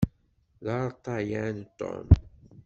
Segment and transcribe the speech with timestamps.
[0.63, 2.07] D arṭayan Tom.